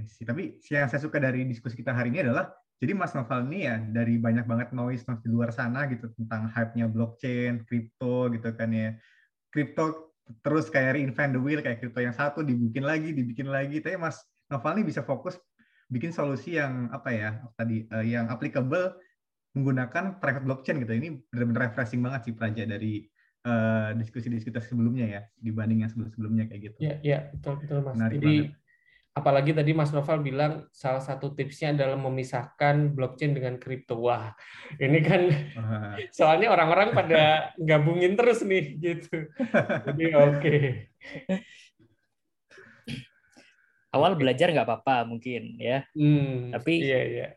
Tapi 0.00 0.56
yang 0.72 0.88
saya 0.88 1.00
suka 1.04 1.20
dari 1.20 1.44
diskusi 1.44 1.76
kita 1.76 1.92
hari 1.92 2.08
ini 2.08 2.24
adalah 2.24 2.48
jadi 2.82 2.98
Mas 2.98 3.14
Noval 3.14 3.46
ini 3.46 3.70
ya 3.70 3.78
dari 3.78 4.18
banyak 4.18 4.42
banget 4.42 4.68
noise 4.74 5.06
noise 5.06 5.22
di 5.22 5.30
luar 5.30 5.54
sana 5.54 5.86
gitu 5.86 6.10
tentang 6.18 6.50
hype-nya 6.50 6.90
blockchain, 6.90 7.62
crypto 7.62 8.26
gitu 8.34 8.50
kan 8.58 8.74
ya. 8.74 8.98
Crypto 9.54 10.16
terus 10.42 10.66
kayak 10.72 10.98
reinvent 10.98 11.36
the 11.36 11.40
wheel 11.40 11.62
kayak 11.62 11.78
crypto 11.78 12.02
yang 12.02 12.16
satu 12.16 12.42
dibikin 12.42 12.82
lagi, 12.82 13.14
dibikin 13.14 13.52
lagi. 13.52 13.78
Tapi 13.78 13.94
Mas 14.00 14.18
Noval 14.50 14.82
ini 14.82 14.90
bisa 14.90 15.06
fokus 15.06 15.38
bikin 15.92 16.10
solusi 16.10 16.58
yang 16.58 16.90
apa 16.90 17.14
ya 17.14 17.30
tadi 17.54 17.86
uh, 17.92 18.02
yang 18.02 18.26
applicable 18.32 18.98
menggunakan 19.54 20.18
private 20.18 20.42
blockchain 20.42 20.82
gitu. 20.82 20.92
Ini 20.98 21.08
benar-benar 21.30 21.70
refreshing 21.70 22.02
banget 22.02 22.20
sih 22.26 22.34
Praja 22.34 22.66
dari 22.66 23.06
uh, 23.46 23.94
diskusi-diskusi 23.94 24.58
sebelumnya 24.58 25.06
ya 25.06 25.22
dibanding 25.38 25.86
yang 25.86 25.90
sebelum-sebelumnya 25.92 26.50
kayak 26.50 26.72
gitu. 26.72 26.78
Iya, 26.82 26.94
iya, 27.06 27.18
betul 27.30 27.62
betul 27.62 27.78
Mas. 27.86 27.94
Menarik 27.94 28.18
Jadi 28.18 28.26
banget 28.26 28.61
apalagi 29.12 29.52
tadi 29.52 29.76
Mas 29.76 29.92
Noval 29.92 30.24
bilang 30.24 30.66
salah 30.72 31.04
satu 31.04 31.36
tipsnya 31.36 31.76
adalah 31.76 32.00
memisahkan 32.00 32.96
blockchain 32.96 33.36
dengan 33.36 33.60
kripto. 33.60 34.00
Wah, 34.00 34.32
ini 34.80 35.00
kan 35.04 35.28
soalnya 36.16 36.48
orang-orang 36.48 36.96
pada 36.96 37.52
gabungin 37.60 38.16
terus 38.16 38.40
nih 38.40 38.80
gitu. 38.80 39.28
Jadi 39.88 40.04
oke. 40.16 40.40
Okay. 40.40 40.60
Awal 43.92 44.16
belajar 44.16 44.48
nggak 44.48 44.64
apa-apa 44.64 45.04
mungkin 45.04 45.60
ya, 45.60 45.84
hmm, 45.92 46.56
tapi 46.56 46.80
iya, 46.80 47.00
iya. 47.04 47.28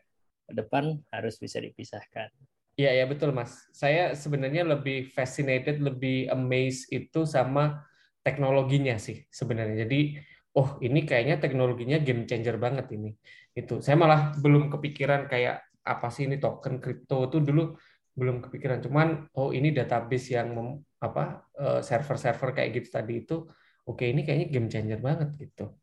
ke 0.48 0.56
depan 0.56 0.96
harus 1.12 1.36
bisa 1.36 1.60
dipisahkan. 1.60 2.32
Iya 2.80 2.92
ya 2.92 3.04
betul 3.04 3.36
Mas. 3.36 3.68
Saya 3.76 4.16
sebenarnya 4.16 4.64
lebih 4.64 5.12
fascinated, 5.12 5.84
lebih 5.84 6.32
amazed 6.32 6.88
itu 6.88 7.28
sama 7.28 7.84
teknologinya 8.24 8.96
sih 8.96 9.28
sebenarnya. 9.28 9.84
Jadi 9.84 10.16
oh 10.56 10.80
ini 10.80 11.04
kayaknya 11.04 11.36
teknologinya 11.36 12.00
game 12.00 12.24
changer 12.24 12.56
banget 12.56 12.88
ini. 12.96 13.12
Itu 13.52 13.84
saya 13.84 13.96
malah 14.00 14.32
belum 14.40 14.72
kepikiran 14.72 15.28
kayak 15.28 15.62
apa 15.86 16.08
sih 16.10 16.26
ini 16.26 16.40
token 16.40 16.80
kripto 16.82 17.28
itu 17.28 17.38
dulu 17.44 17.76
belum 18.16 18.40
kepikiran. 18.40 18.80
Cuman 18.80 19.28
oh 19.36 19.52
ini 19.52 19.70
database 19.76 20.32
yang 20.32 20.56
mem, 20.56 20.68
apa 20.98 21.44
eh, 21.60 21.80
server-server 21.84 22.56
kayak 22.56 22.70
gitu 22.80 22.88
tadi 22.88 23.14
itu 23.20 23.36
oke 23.86 24.00
okay, 24.00 24.16
ini 24.16 24.24
kayaknya 24.24 24.48
game 24.48 24.68
changer 24.72 25.00
banget 25.04 25.30
gitu. 25.36 25.76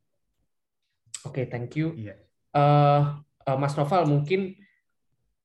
Oke, 1.24 1.40
okay, 1.40 1.46
thank 1.48 1.72
you. 1.80 1.96
Yeah. 1.96 2.18
Iya. 2.20 2.28
Uh, 2.54 3.02
uh, 3.48 3.58
Mas 3.58 3.80
Noval 3.80 4.06
mungkin 4.12 4.60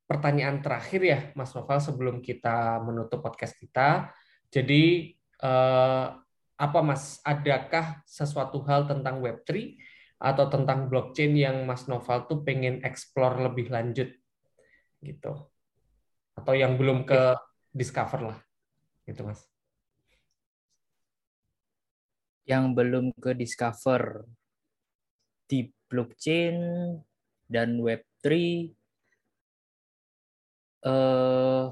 pertanyaan 0.08 0.58
terakhir 0.64 1.00
ya 1.04 1.20
Mas 1.38 1.54
Noval 1.54 1.78
sebelum 1.78 2.18
kita 2.24 2.82
menutup 2.82 3.22
podcast 3.22 3.54
kita. 3.54 4.10
Jadi 4.50 5.14
uh, 5.44 6.18
apa 6.58 6.82
Mas, 6.82 7.22
adakah 7.22 8.02
sesuatu 8.02 8.58
hal 8.66 8.90
tentang 8.90 9.22
Web3 9.22 9.78
atau 10.18 10.50
tentang 10.50 10.90
blockchain 10.90 11.38
yang 11.38 11.62
Mas 11.62 11.86
Noval 11.86 12.26
tuh 12.26 12.42
pengen 12.42 12.82
explore 12.82 13.38
lebih 13.38 13.70
lanjut 13.70 14.10
gitu? 14.98 15.32
Atau 16.34 16.58
yang 16.58 16.74
belum 16.74 17.06
ke 17.06 17.38
discover 17.70 18.34
lah, 18.34 18.38
gitu 19.06 19.22
Mas? 19.22 19.46
Yang 22.42 22.64
belum 22.74 23.06
ke 23.14 23.38
discover 23.38 24.26
di 25.46 25.70
blockchain 25.86 26.58
dan 27.46 27.78
Web3 27.78 28.26
eh 30.78 31.64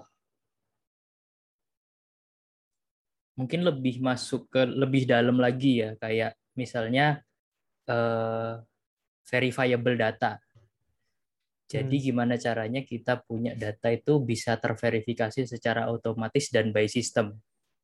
mungkin 3.36 3.68
lebih 3.68 4.00
masuk 4.00 4.48
ke 4.48 4.64
lebih 4.64 5.04
dalam 5.04 5.36
lagi 5.36 5.84
ya 5.84 5.90
kayak 6.00 6.34
misalnya 6.56 7.20
uh, 7.86 8.58
verifiable 9.28 9.94
data. 9.94 10.40
Jadi 11.66 11.98
hmm. 11.98 12.04
gimana 12.10 12.34
caranya 12.38 12.80
kita 12.86 13.20
punya 13.26 13.52
data 13.58 13.90
itu 13.92 14.22
bisa 14.22 14.56
terverifikasi 14.56 15.44
secara 15.44 15.90
otomatis 15.90 16.48
dan 16.48 16.70
by 16.70 16.86
system 16.86 17.36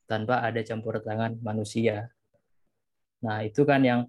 tanpa 0.06 0.40
ada 0.40 0.62
campur 0.62 1.02
tangan 1.02 1.36
manusia. 1.42 2.08
Nah 3.26 3.42
itu 3.42 3.66
kan 3.66 3.82
yang 3.82 4.00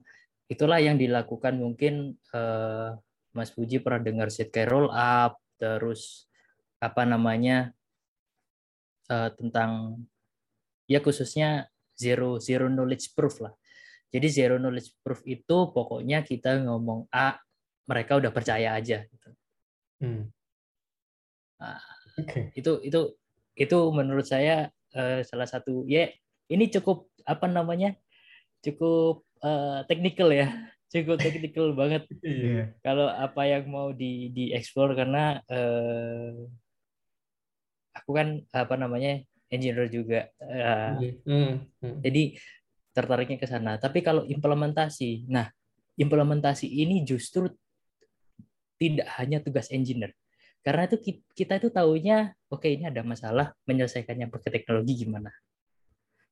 itulah 0.45 0.77
yang 0.77 0.95
dilakukan 0.95 1.57
mungkin 1.57 2.15
uh, 2.31 2.95
Mas 3.33 3.49
Puji 3.49 3.81
pernah 3.81 4.01
dengar 4.05 4.29
ZK 4.29 4.69
roll 4.69 4.93
up 4.93 5.41
terus 5.57 6.29
apa 6.77 7.07
namanya 7.07 7.73
uh, 9.09 9.33
tentang 9.33 9.97
ya 10.89 10.99
khususnya 10.99 11.67
zero 11.93 12.41
zero 12.41 12.67
knowledge 12.67 13.13
proof 13.13 13.43
lah. 13.43 13.53
Jadi 14.13 14.27
zero 14.29 14.55
knowledge 14.61 14.93
proof 15.01 15.25
itu 15.25 15.57
pokoknya 15.73 16.21
kita 16.21 16.61
ngomong 16.61 17.09
A, 17.09 17.37
mereka 17.89 18.21
udah 18.21 18.29
percaya 18.29 18.77
aja. 18.77 19.01
Gitu. 19.09 19.29
Hmm. 20.03 20.23
Nah, 21.57 21.81
okay. 22.21 22.53
Itu 22.53 22.83
itu 22.85 23.17
itu 23.57 23.77
menurut 23.93 24.25
saya 24.25 24.69
uh, 24.97 25.21
salah 25.25 25.45
satu 25.49 25.85
ya 25.85 26.09
ini 26.49 26.69
cukup 26.69 27.09
apa 27.25 27.45
namanya 27.47 27.93
cukup 28.65 29.25
uh, 29.45 29.85
technical 29.85 30.33
ya 30.33 30.49
cukup 30.93 31.21
technical 31.21 31.73
banget 31.77 32.05
yeah. 32.25 32.73
kalau 32.81 33.09
apa 33.09 33.41
yang 33.45 33.69
mau 33.69 33.93
di 33.93 34.33
dieksplor 34.33 34.97
karena 34.97 35.41
uh, 35.49 36.33
aku 37.93 38.11
kan 38.13 38.41
apa 38.49 38.75
namanya 38.75 39.21
engineer 39.53 39.87
juga. 39.93 40.27
Uh, 40.41 41.13
mm 41.29 41.53
-hmm. 41.77 41.95
Jadi 42.01 42.23
tertariknya 42.93 43.37
ke 43.37 43.45
sana. 43.49 43.77
Tapi 43.77 44.01
kalau 44.05 44.25
implementasi, 44.25 45.29
nah 45.29 45.49
implementasi 45.97 46.69
ini 46.69 47.05
justru 47.05 47.49
tidak 48.77 49.09
hanya 49.21 49.41
tugas 49.41 49.69
engineer. 49.69 50.13
Karena 50.63 50.87
itu 50.87 50.97
kita 51.35 51.59
itu 51.59 51.69
tahunya, 51.73 52.31
oke 52.47 52.63
okay, 52.63 52.79
ini 52.79 52.87
ada 52.87 53.03
masalah, 53.03 53.51
menyelesaikannya 53.67 54.31
pakai 54.31 54.49
teknologi 54.61 55.03
gimana. 55.03 55.27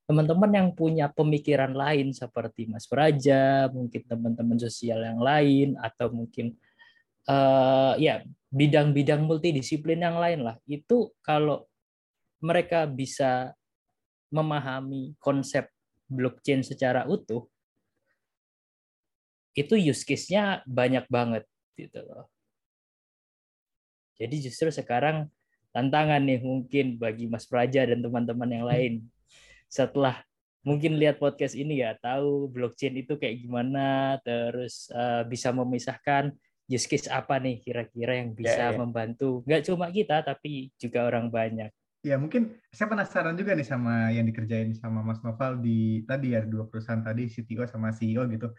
Teman-teman 0.08 0.50
yang 0.50 0.68
punya 0.72 1.12
pemikiran 1.12 1.76
lain 1.76 2.16
seperti 2.16 2.64
Mas 2.64 2.88
Praja, 2.88 3.68
mungkin 3.68 4.02
teman-teman 4.08 4.56
sosial 4.56 5.04
yang 5.04 5.20
lain, 5.20 5.76
atau 5.76 6.08
mungkin 6.10 6.56
uh, 7.28 7.94
ya 8.00 8.24
bidang-bidang 8.48 9.20
multidisiplin 9.28 10.00
yang 10.00 10.16
lain 10.16 10.48
lah, 10.48 10.56
itu 10.64 11.12
kalau 11.20 11.68
mereka 12.42 12.84
bisa 12.90 13.54
memahami 14.28 15.14
konsep 15.22 15.70
blockchain 16.10 16.66
secara 16.66 17.06
utuh, 17.06 17.46
itu 19.54 19.78
use 19.78 20.02
case-nya 20.02 20.60
banyak 20.66 21.06
banget 21.06 21.44
gitu 21.78 22.02
loh. 22.04 22.26
Jadi 24.16 24.48
justru 24.48 24.68
sekarang 24.68 25.28
tantangan 25.72 26.20
nih 26.20 26.40
mungkin 26.44 27.00
bagi 27.00 27.30
Mas 27.30 27.48
Praja 27.48 27.88
dan 27.88 28.04
teman-teman 28.04 28.50
yang 28.50 28.66
lain 28.68 28.92
setelah 29.72 30.20
mungkin 30.62 31.00
lihat 31.00 31.18
podcast 31.18 31.58
ini 31.58 31.82
ya 31.82 31.96
tahu 31.98 32.46
blockchain 32.52 32.94
itu 33.02 33.18
kayak 33.18 33.40
gimana 33.40 34.20
terus 34.22 34.86
uh, 34.94 35.26
bisa 35.26 35.50
memisahkan 35.50 36.30
use 36.70 36.86
case 36.86 37.10
apa 37.10 37.40
nih 37.42 37.58
kira-kira 37.64 38.20
yang 38.22 38.30
bisa 38.36 38.54
yeah, 38.54 38.70
yeah. 38.70 38.78
membantu 38.78 39.42
nggak 39.42 39.64
cuma 39.66 39.90
kita 39.90 40.22
tapi 40.22 40.70
juga 40.78 41.08
orang 41.08 41.32
banyak 41.32 41.72
Ya 42.02 42.18
mungkin 42.18 42.58
saya 42.74 42.90
penasaran 42.90 43.38
juga 43.38 43.54
nih 43.54 43.62
sama 43.62 44.10
yang 44.10 44.26
dikerjain 44.26 44.74
sama 44.74 45.06
Mas 45.06 45.22
Noval 45.22 45.62
di 45.62 46.02
tadi 46.02 46.34
ya 46.34 46.42
dua 46.42 46.66
perusahaan 46.66 46.98
tadi 46.98 47.30
CTO 47.30 47.62
sama 47.70 47.94
CEO 47.94 48.26
gitu. 48.26 48.50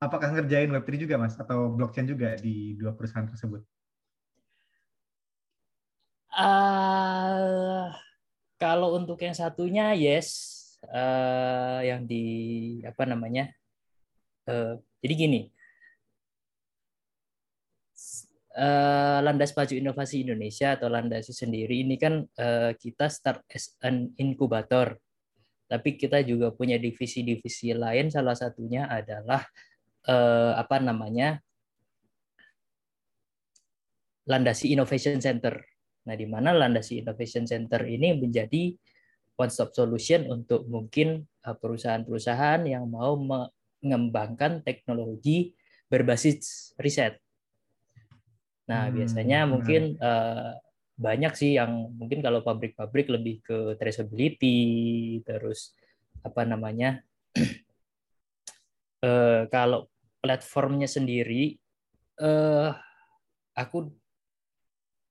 Apakah 0.00 0.32
ngerjain 0.32 0.72
Web3 0.72 1.04
juga 1.04 1.20
Mas 1.20 1.36
atau 1.36 1.68
blockchain 1.76 2.08
juga 2.08 2.32
di 2.40 2.80
dua 2.80 2.96
perusahaan 2.96 3.28
tersebut? 3.28 3.60
Uh, 6.32 7.92
kalau 8.56 8.96
untuk 8.96 9.20
yang 9.20 9.36
satunya 9.36 9.92
yes, 9.92 10.56
uh, 10.88 11.84
yang 11.84 12.08
di 12.08 12.24
apa 12.88 13.04
namanya? 13.04 13.52
Uh, 14.48 14.80
jadi 15.04 15.28
gini, 15.28 15.40
uh, 18.58 19.18
landas 19.22 19.54
maju 19.54 19.74
inovasi 19.78 20.26
Indonesia 20.26 20.74
atau 20.74 20.90
landasi 20.90 21.30
sendiri 21.30 21.86
ini 21.86 21.94
kan 21.94 22.26
uh, 22.26 22.74
kita 22.74 23.06
start 23.06 23.46
as 23.54 23.78
an 23.86 24.10
inkubator 24.18 24.98
tapi 25.68 26.00
kita 26.00 26.24
juga 26.24 26.48
punya 26.48 26.80
divisi-divisi 26.80 27.76
lain. 27.76 28.08
Salah 28.08 28.32
satunya 28.32 28.88
adalah 28.88 29.44
uh, 30.08 30.56
apa 30.56 30.80
namanya 30.80 31.44
landasi 34.24 34.72
innovation 34.72 35.20
center. 35.20 35.60
Nah 36.08 36.16
di 36.16 36.24
mana 36.24 36.56
landasi 36.56 37.04
innovation 37.04 37.44
center 37.44 37.84
ini 37.84 38.16
menjadi 38.16 38.72
one 39.36 39.52
stop 39.52 39.76
solution 39.76 40.24
untuk 40.32 40.64
mungkin 40.66 41.28
perusahaan-perusahaan 41.44 42.64
yang 42.64 42.88
mau 42.88 43.20
mengembangkan 43.20 44.64
teknologi 44.64 45.52
berbasis 45.92 46.72
riset 46.80 47.20
Nah, 48.68 48.88
hmm, 48.88 48.94
biasanya 48.94 49.38
mungkin 49.48 49.96
uh, 49.98 50.54
banyak 50.98 51.32
sih 51.34 51.56
yang 51.56 51.90
mungkin 51.96 52.20
kalau 52.20 52.44
pabrik-pabrik 52.44 53.08
lebih 53.08 53.40
ke 53.40 53.58
traceability, 53.80 55.20
terus 55.24 55.72
apa 56.20 56.44
namanya? 56.44 57.00
uh, 59.02 59.48
kalau 59.54 59.88
platformnya 60.18 60.90
sendiri 60.90 61.54
uh, 62.20 62.74
aku 63.54 63.94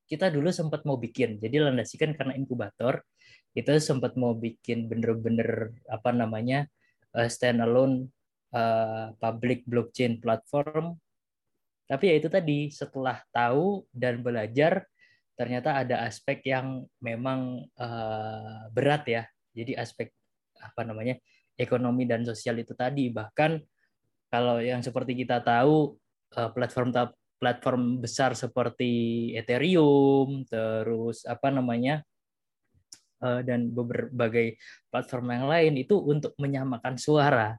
kita 0.08 0.32
dulu 0.32 0.48
sempat 0.48 0.88
mau 0.88 0.96
bikin. 0.96 1.36
Jadi 1.36 1.60
landasi 1.60 2.00
kan 2.00 2.16
karena 2.16 2.32
inkubator, 2.32 3.04
kita 3.52 3.76
sempat 3.76 4.16
mau 4.16 4.32
bikin 4.32 4.88
bener-bener 4.88 5.76
apa 5.84 6.16
namanya 6.16 6.64
uh, 7.12 7.28
standalone 7.28 8.08
uh, 8.56 9.12
public 9.20 9.68
blockchain 9.68 10.16
platform. 10.16 10.96
Tapi 11.88 12.04
ya 12.12 12.14
itu 12.20 12.28
tadi 12.28 12.68
setelah 12.68 13.16
tahu 13.32 13.88
dan 13.90 14.20
belajar 14.20 14.84
ternyata 15.32 15.80
ada 15.80 16.04
aspek 16.04 16.44
yang 16.44 16.84
memang 17.00 17.64
uh, 17.80 18.68
berat 18.68 19.08
ya. 19.08 19.22
Jadi 19.56 19.72
aspek 19.72 20.12
apa 20.60 20.84
namanya 20.84 21.16
ekonomi 21.56 22.04
dan 22.04 22.22
sosial 22.28 22.60
itu 22.60 22.76
tadi 22.76 23.08
bahkan 23.08 23.58
kalau 24.28 24.60
yang 24.60 24.84
seperti 24.84 25.16
kita 25.16 25.40
tahu 25.40 25.96
uh, 26.36 26.50
platform 26.52 26.92
platform 27.38 28.02
besar 28.02 28.34
seperti 28.34 29.32
Ethereum 29.38 30.44
terus 30.44 31.22
apa 31.24 31.48
namanya 31.54 32.02
uh, 33.22 33.40
dan 33.46 33.70
berbagai 33.70 34.58
platform 34.90 35.26
yang 35.34 35.46
lain 35.46 35.74
itu 35.78 35.96
untuk 35.98 36.34
menyamakan 36.36 36.98
suara 36.98 37.56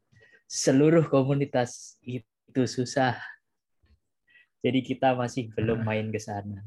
seluruh 0.49 1.05
komunitas 1.07 2.01
itu 2.01 2.65
susah. 2.65 3.15
Jadi 4.59 4.79
kita 4.83 5.15
masih 5.15 5.51
belum 5.55 5.87
main 5.87 6.11
ke 6.11 6.19
sana. 6.19 6.59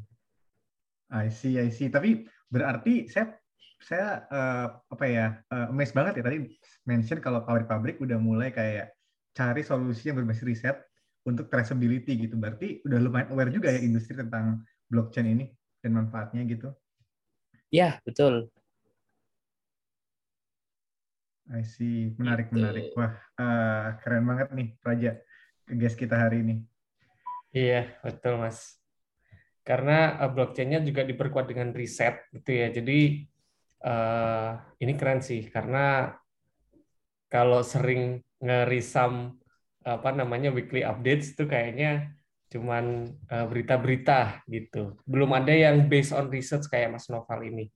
I 1.12 1.29
see, 1.29 1.61
I 1.61 1.69
see. 1.69 1.93
Tapi 1.93 2.25
berarti 2.49 3.09
saya 3.12 3.37
saya 3.83 4.25
uh, 4.31 4.67
apa 4.94 5.05
ya 5.05 5.27
uh, 5.50 5.75
amazed 5.75 5.93
banget 5.93 6.23
ya 6.23 6.25
tadi 6.25 6.39
mention 6.87 7.19
kalau 7.19 7.43
pabrik-pabrik 7.43 7.99
udah 7.99 8.17
mulai 8.17 8.55
kayak 8.55 8.94
cari 9.35 9.67
solusi 9.67 10.09
yang 10.09 10.23
berbasis 10.23 10.47
riset 10.47 10.77
untuk 11.29 11.53
traceability 11.53 12.17
gitu. 12.17 12.41
Berarti 12.41 12.81
udah 12.87 12.99
lumayan 13.03 13.29
aware 13.35 13.53
juga 13.53 13.69
ya 13.69 13.81
industri 13.83 14.17
tentang 14.17 14.65
blockchain 14.89 15.29
ini 15.29 15.44
dan 15.85 15.99
manfaatnya 15.99 16.43
gitu. 16.49 16.73
Ya, 17.73 18.00
betul. 18.05 18.53
I 21.53 21.65
see. 21.65 22.12
Menarik, 22.17 22.49
gitu. 22.49 22.56
menarik. 22.56 22.85
Wah, 22.97 23.12
uh, 23.41 23.87
keren 24.00 24.25
banget 24.25 24.49
nih 24.56 24.69
Praja 24.81 25.11
guest 25.69 25.97
kita 26.00 26.17
hari 26.17 26.44
ini. 26.44 26.56
Iya, 27.53 28.01
betul 28.01 28.41
Mas. 28.41 28.81
Karena 29.63 30.19
blockchain-nya 30.27 30.83
juga 30.83 31.07
diperkuat 31.07 31.47
dengan 31.47 31.71
riset 31.71 32.27
gitu 32.35 32.51
ya. 32.51 32.73
Jadi 32.73 33.29
uh, 33.85 34.59
ini 34.83 34.93
keren 34.99 35.23
sih 35.23 35.47
karena 35.53 36.17
kalau 37.31 37.63
sering 37.63 38.21
ngerisam 38.43 39.39
apa 39.83 40.15
namanya 40.15 40.55
weekly 40.55 40.87
updates 40.87 41.35
itu 41.35 41.47
kayaknya 41.47 42.15
cuman 42.53 43.09
uh, 43.33 43.47
berita-berita 43.49 44.45
gitu. 44.51 45.01
Belum 45.09 45.33
ada 45.33 45.51
yang 45.51 45.89
based 45.89 46.13
on 46.13 46.29
research 46.29 46.69
kayak 46.69 46.93
Mas 46.93 47.09
Noval 47.09 47.49
ini. 47.49 47.73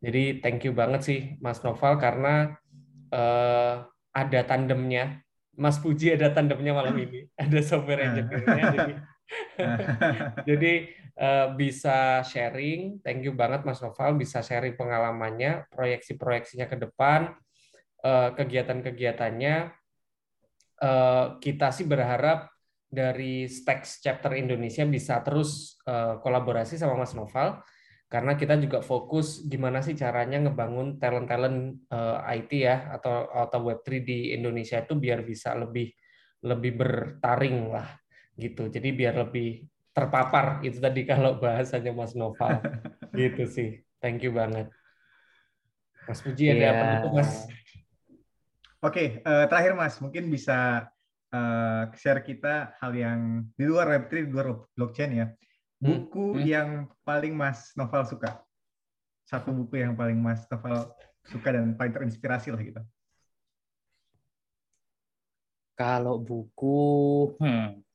Jadi 0.00 0.40
thank 0.40 0.64
you 0.64 0.72
banget 0.72 1.00
sih 1.04 1.20
Mas 1.40 1.60
Noval 1.60 2.00
karena 2.00 2.56
uh, 3.12 3.84
ada 4.12 4.40
tandemnya. 4.44 5.20
Mas 5.54 5.78
Puji 5.78 6.16
ada 6.16 6.32
tandemnya 6.32 6.72
malam 6.74 6.96
ini. 6.98 7.30
Ada 7.38 7.60
software 7.62 8.10
engineer-nya. 8.10 8.64
jadi 8.74 8.92
jadi 10.48 10.72
uh, 11.18 11.46
bisa 11.54 12.22
sharing. 12.26 13.00
Thank 13.00 13.24
you 13.26 13.32
banget 13.32 13.62
Mas 13.62 13.80
Noval 13.80 14.18
bisa 14.18 14.42
sharing 14.44 14.74
pengalamannya, 14.74 15.70
proyeksi-proyeksinya 15.72 16.66
ke 16.68 16.76
depan, 16.78 17.34
uh, 18.04 18.30
kegiatan-kegiatannya. 18.34 19.72
Uh, 20.74 21.38
kita 21.38 21.70
sih 21.70 21.86
berharap 21.86 22.50
dari 22.90 23.50
Stacks 23.50 24.02
Chapter 24.02 24.38
Indonesia 24.38 24.86
bisa 24.86 25.18
terus 25.22 25.78
uh, 25.86 26.18
kolaborasi 26.22 26.78
sama 26.78 26.94
Mas 26.98 27.14
Noval 27.14 27.62
karena 28.14 28.38
kita 28.38 28.54
juga 28.62 28.78
fokus 28.78 29.42
gimana 29.50 29.82
sih 29.82 29.98
caranya 29.98 30.46
ngebangun 30.46 31.02
talent-talent 31.02 31.90
uh, 31.90 32.22
IT 32.30 32.52
ya 32.54 32.94
atau 32.94 33.26
atau 33.26 33.58
Web3 33.66 34.06
di 34.06 34.18
Indonesia 34.38 34.78
itu 34.78 34.94
biar 34.94 35.26
bisa 35.26 35.50
lebih 35.58 35.90
lebih 36.46 36.78
bertaring 36.78 37.74
lah 37.74 37.88
gitu. 38.34 38.66
Jadi 38.70 38.88
biar 38.94 39.14
lebih 39.18 39.66
terpapar. 39.94 40.60
Itu 40.66 40.82
tadi 40.82 41.06
kalau 41.06 41.38
bahasanya 41.38 41.94
Mas 41.94 42.12
Noval. 42.18 42.58
Gitu 43.14 43.46
sih. 43.46 43.68
Thank 44.02 44.26
you 44.26 44.34
banget. 44.34 44.68
Mas 46.04 46.20
Puji 46.20 46.52
ada 46.52 46.58
yeah. 46.60 46.72
apa 46.74 46.84
itu 47.00 47.08
Mas? 47.14 47.30
Oke 48.84 48.92
okay, 48.92 49.08
uh, 49.24 49.46
eh, 49.46 49.46
terakhir 49.48 49.72
Mas. 49.78 49.96
Mungkin 50.02 50.28
bisa 50.28 50.90
uh, 51.32 51.82
share 51.96 52.20
kita 52.20 52.76
hal 52.82 52.92
yang 52.92 53.48
di 53.56 53.64
luar 53.64 53.88
Web3 53.88 54.28
di 54.28 54.32
luar 54.34 54.66
blockchain 54.76 55.12
ya. 55.14 55.26
Hmm, 55.80 55.86
buku 55.86 56.36
hmm. 56.36 56.44
yang 56.44 56.68
paling 57.06 57.32
Mas 57.32 57.72
Noval 57.78 58.04
suka. 58.04 58.44
Satu 59.24 59.54
buku 59.54 59.80
yang 59.80 59.96
paling 59.96 60.20
Mas 60.20 60.44
Noval 60.52 60.92
suka 61.24 61.56
dan 61.56 61.72
paling 61.78 61.94
terinspirasi 61.96 62.52
lah 62.52 62.60
gitu. 62.60 62.82
Kalau 65.78 66.20
buku 66.20 67.32
hmm 67.40 67.93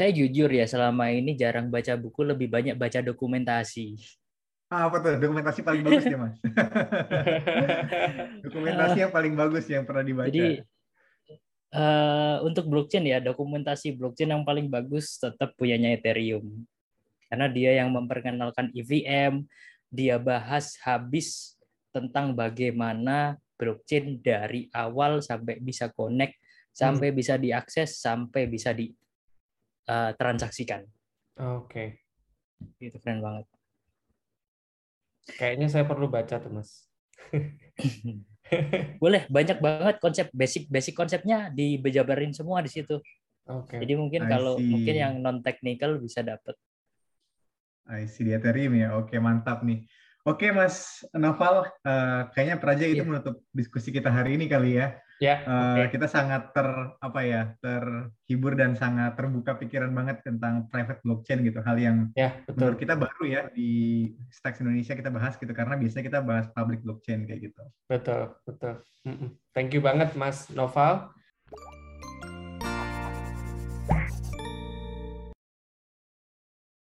saya 0.00 0.16
jujur 0.16 0.48
ya 0.48 0.64
selama 0.64 1.12
ini 1.12 1.36
jarang 1.36 1.68
baca 1.68 1.92
buku, 2.00 2.24
lebih 2.24 2.48
banyak 2.48 2.72
baca 2.72 3.04
dokumentasi. 3.04 4.00
Ah, 4.72 4.88
apa 4.88 4.96
tuh 5.04 5.20
dokumentasi 5.20 5.60
paling 5.60 5.84
bagus 5.84 6.04
ya 6.08 6.16
mas? 6.16 6.40
dokumentasi 8.48 8.98
yang 9.04 9.12
paling 9.12 9.34
bagus 9.36 9.68
yang 9.68 9.84
pernah 9.84 10.00
dibaca. 10.00 10.32
Jadi 10.32 10.64
uh, 11.76 12.40
untuk 12.48 12.64
blockchain 12.72 13.04
ya 13.12 13.20
dokumentasi 13.20 13.92
blockchain 13.92 14.32
yang 14.32 14.40
paling 14.48 14.72
bagus 14.72 15.20
tetap 15.20 15.52
punyanya 15.60 15.92
Ethereum 15.92 16.64
karena 17.28 17.46
dia 17.52 17.76
yang 17.84 17.92
memperkenalkan 17.92 18.72
EVM, 18.72 19.44
dia 19.92 20.16
bahas 20.16 20.80
habis 20.80 21.60
tentang 21.92 22.32
bagaimana 22.32 23.36
blockchain 23.54 24.18
dari 24.18 24.66
awal 24.72 25.20
sampai 25.20 25.60
bisa 25.60 25.92
connect, 25.92 26.40
sampai 26.72 27.12
hmm. 27.12 27.16
bisa 27.20 27.34
diakses, 27.36 28.00
sampai 28.00 28.48
bisa 28.48 28.72
di 28.72 28.90
uh, 29.88 30.10
transaksikan. 30.16 30.84
Oke. 31.40 31.96
Okay. 32.76 32.88
Itu 32.90 33.00
keren 33.00 33.24
banget. 33.24 33.46
Kayaknya 35.38 35.68
saya 35.70 35.84
perlu 35.86 36.10
baca 36.10 36.36
tuh 36.36 36.50
mas. 36.50 36.90
Boleh, 39.02 39.30
banyak 39.30 39.62
banget 39.62 39.96
konsep 40.02 40.26
basic 40.34 40.66
basic 40.66 40.98
konsepnya 40.98 41.54
dibejabarin 41.54 42.34
semua 42.34 42.60
di 42.60 42.70
situ. 42.72 42.98
Oke. 43.46 43.78
Okay. 43.78 43.78
Jadi 43.86 43.94
mungkin 43.94 44.26
kalau 44.26 44.58
mungkin 44.58 44.94
yang 44.94 45.14
non 45.22 45.40
technical 45.40 45.96
bisa 46.02 46.20
dapat. 46.26 46.58
I 47.90 48.06
see 48.06 48.26
di 48.26 48.34
Ethereum 48.34 48.74
ya. 48.74 48.98
Oke, 48.98 49.18
mantap 49.18 49.62
nih. 49.66 49.86
Oke, 50.20 50.52
Mas 50.52 51.00
Noval, 51.16 51.64
uh, 51.64 52.22
kayaknya 52.36 52.60
Praja 52.60 52.84
itu 52.84 53.00
yeah. 53.02 53.08
menutup 53.08 53.40
diskusi 53.56 53.88
kita 53.88 54.12
hari 54.12 54.36
ini 54.36 54.46
kali 54.46 54.76
ya. 54.76 54.94
Ya. 55.20 55.44
Uh, 55.44 55.84
Kita 55.92 56.08
sangat 56.08 56.56
ter 56.56 56.64
apa 56.96 57.20
ya 57.20 57.52
terhibur 57.60 58.56
dan 58.56 58.72
sangat 58.72 59.20
terbuka 59.20 59.52
pikiran 59.60 59.92
banget 59.92 60.24
tentang 60.24 60.64
private 60.72 61.04
blockchain 61.04 61.44
gitu 61.44 61.60
hal 61.60 61.76
yang 61.76 62.08
ya, 62.16 62.40
betul. 62.48 62.56
menurut 62.56 62.78
kita 62.80 62.94
baru 62.96 63.24
ya 63.28 63.42
di 63.52 63.70
Stacks 64.32 64.64
Indonesia 64.64 64.96
kita 64.96 65.12
bahas 65.12 65.36
gitu 65.36 65.52
karena 65.52 65.76
biasanya 65.76 66.04
kita 66.08 66.20
bahas 66.24 66.48
public 66.56 66.80
blockchain 66.80 67.28
kayak 67.28 67.52
gitu. 67.52 67.62
Betul 67.84 68.32
betul. 68.48 68.80
Thank 69.52 69.76
you 69.76 69.84
banget 69.84 70.16
Mas 70.16 70.48
Noval. 70.56 71.12